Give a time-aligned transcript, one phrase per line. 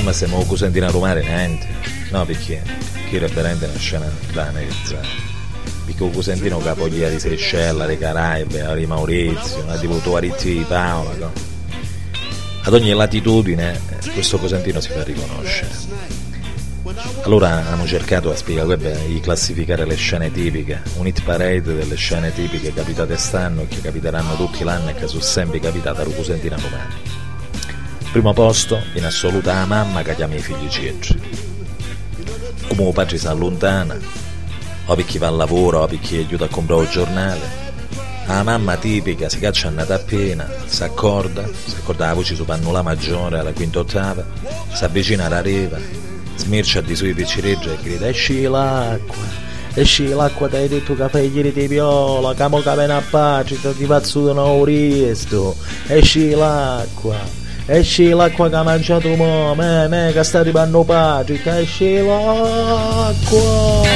[0.00, 1.66] ma siamo cosentino a rumare niente.
[2.10, 2.62] No, perché?
[3.08, 5.06] Che era veramente una scena da analizzare.
[5.84, 11.32] Perché il cosentino capoglia di Seychelles, di Caraibe, di Maurizio, tipo Tuaritti di Paola, no?
[12.62, 13.80] Ad ogni latitudine
[14.12, 15.70] questo cosentino si fa riconoscere.
[17.22, 18.76] Allora abbiamo cercato a spiegare
[19.06, 23.80] di classificare le scene tipiche, un hit parade delle scene tipiche capitate stanno e che
[23.80, 26.94] capiteranno tutti l'anno e che sono sempre capitate a Rucusentina Romani.
[28.12, 31.20] Primo posto, in assoluta, la mamma che chiama i figli ciechi.
[32.68, 33.96] Come il padre si allontana,
[34.86, 37.68] o per chi va al lavoro, o per chi aiuta a comprare il giornale.
[38.26, 42.82] La mamma tipica si caccia annata appena, si accorda, si accorda la voce su pannula
[42.82, 44.24] maggiore alla quinta ottava,
[44.72, 45.78] si avvicina alla riva,
[46.40, 51.30] smircia di sui piccireggi e grida esci l'acqua esci l'acqua ti hai detto che fai
[51.30, 55.54] ieri di viola che mo che a pace ti pazzuto non riesco
[55.86, 57.18] esci l'acqua
[57.72, 63.86] esci l'acqua che ha mangiato mo me, me che sta arrivando pace esci l'acqua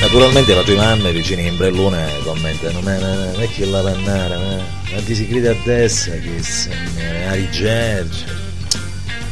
[0.00, 4.38] Naturalmente la tua mamma vicino in brellone commentano ma, ma, ma, ma che la pannara
[4.38, 6.70] ma, ti si grida a destra che se
[7.28, 8.24] a rigerge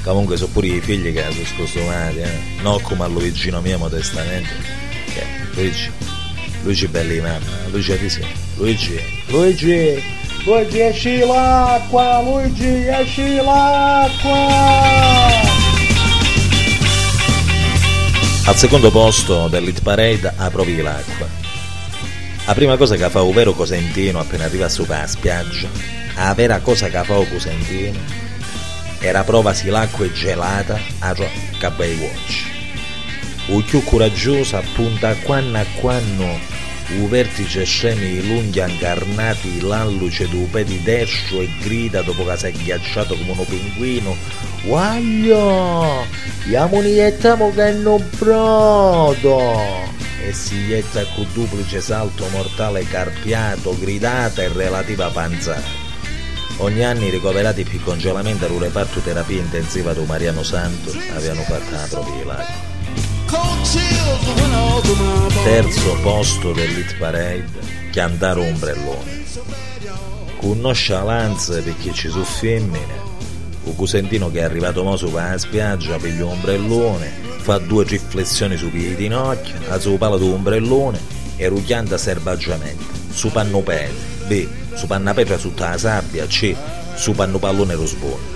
[0.03, 2.41] comunque sono pure i figli che sono scostumati eh?
[2.63, 4.51] non come a Luigino mio modestamente
[5.15, 5.91] che Luigi
[6.65, 8.25] Luigi belli mamma Luigi sì.
[8.57, 14.39] Luigi Luigi Luigi esci l'acqua Luigi esci l'acqua
[18.47, 21.27] al secondo posto dell'Hit Parade approvi l'acqua
[22.47, 25.69] la prima cosa che fa un vero cosentino appena arriva su la spiaggia
[26.15, 28.25] la vera cosa che fa un cosentino
[29.01, 31.15] era prova si l'acqua gelata a
[31.59, 32.45] Cabay Watch.
[33.49, 36.39] O più coraggioso appunta quando a quando
[36.99, 42.53] u vertice scemi lunghi incarnati l'alluce du pedi destro e grida dopo che si è
[42.53, 44.17] ghiacciato come un pinguino
[44.67, 46.05] Guaglio!
[46.49, 49.95] Iamo niettiamo che non brodo!
[50.25, 55.85] E si ietta con duplice salto mortale carpiato, gridata e relativa panzata.
[56.59, 61.71] Ogni anno i ricoverati più congelamento al reparto terapia intensiva di Mariano Santo avevano fatto
[61.71, 62.76] la propria l'acqua.
[65.45, 67.45] Terzo posto dell'Hit Parade,
[67.91, 69.25] chiantare ombrellone.
[70.39, 73.05] Con nonchalance perché ci sono femmine,
[73.65, 78.57] un cosentino che è arrivato mo su la spiaggia, piglia un ombrellone, fa due riflessioni
[78.57, 80.99] su piedi ginocchia, a su palo di ombrellone
[81.37, 84.47] e ruchianta selvaggiamente, su pannopede B.
[84.75, 86.55] Su pannapetra tutta la sabbia, C.
[86.95, 88.36] Su pannopallone rosbone.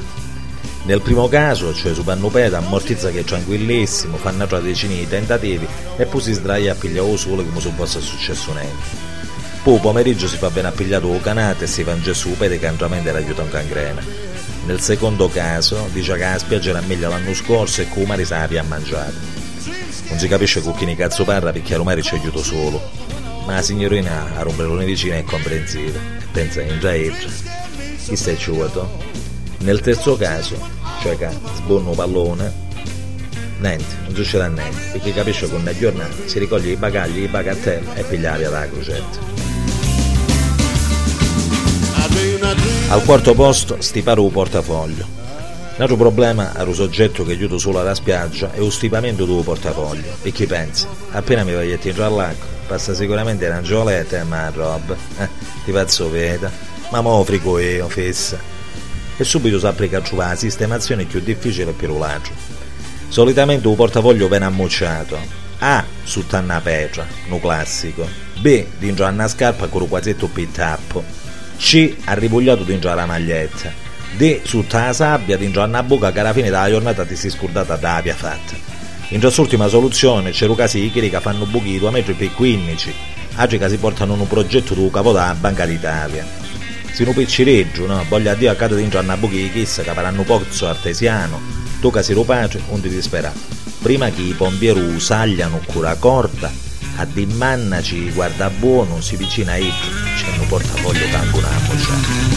[0.84, 5.66] Nel primo caso, cioè su pannopeta, ammortizza che è tranquillissimo, fa una decina di tentativi
[5.96, 9.08] e poi si sdraia a pigliare sole come se fosse successo niente.
[9.62, 12.66] Poi pomeriggio si fa ben appigliato o canate e si fa in gesso pede che
[12.66, 14.02] andamente aiuta un cangrena.
[14.64, 18.42] Nel secondo caso dice che la spiaggia era meglio l'anno scorso e che Umari sa
[18.42, 19.38] ha mangiato.
[20.08, 23.10] Non si capisce con chi ne cazzo parla perché Umari ci aiuta solo
[23.46, 25.98] ma la signorina a romperone vicina è comprensiva
[26.32, 29.09] pensa in già chi stai ciuato
[29.60, 30.56] nel terzo caso
[31.02, 32.52] cioè che sbonno pallone
[33.58, 37.94] niente, non succederà niente perché capisce che una giornata si raccoglie i bagagli, i bagatelle
[37.94, 39.18] e piglia via dalla crocetta
[42.88, 45.18] al quarto posto stipare un portafoglio
[45.80, 50.12] L'altro problema è un soggetto che aiuta solo alla spiaggia è lo stipamento del portafoglio.
[50.20, 50.86] E chi pensa?
[51.12, 55.28] Appena mi voglio entrare all'acqua, passa sicuramente una gioletta ma roba, eh,
[55.64, 56.50] ti pazzo veda,
[56.90, 58.59] ma mo frigo io, fessa.
[59.20, 62.30] E subito si applica a la sistemazione più difficile per l'agio.
[63.08, 65.18] Solitamente un portafoglio viene ammucciato,
[65.58, 68.08] A su tanna petra, no classico,
[68.38, 71.04] B dentro una scarpa con un quasetto pittappo,
[71.58, 73.70] C arrivogliato dentro la maglietta,
[74.16, 77.76] D su la sabbia dentro una buca che alla fine della giornata ti si scordata
[77.76, 78.54] da via fatta.
[79.08, 82.94] In quest'ultima soluzione c'è casi che fanno buchi 2 metri per 15,
[83.34, 86.39] altri che si portano un progetto di capo della Banca d'Italia.
[86.92, 88.04] Se non piccireggio, no?
[88.08, 91.40] Voglia Dio a caso dentro una buchi di chissa che faranno pozzo artesiano,
[91.90, 93.38] che si pace, non ti disperare.
[93.80, 96.52] Prima che i pompieri usagliano cura corta,
[96.96, 102.29] a dimmannaci guarda buono, si vicina a eggio, c'è un portafoglio tanto una moccia.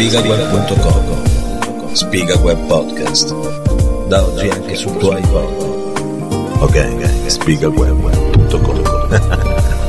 [0.00, 3.34] spigaweb.com Spiga Web Podcast.
[4.08, 5.52] Da oggi anche sul tuo iPod
[6.60, 8.80] ok, spigaweb.com